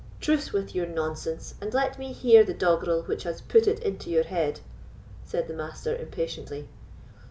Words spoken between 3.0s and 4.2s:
which has put it into